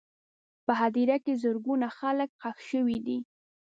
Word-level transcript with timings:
په 0.65 0.73
هدیره 0.81 1.17
کې 1.23 1.33
زرګونه 1.43 1.87
خلک 1.99 2.29
ښخ 2.41 2.57
شوي 2.69 2.97
دي. 3.05 3.17